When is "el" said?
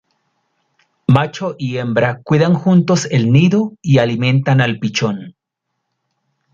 3.11-3.31